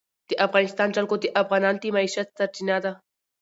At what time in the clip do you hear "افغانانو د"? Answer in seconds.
1.41-1.85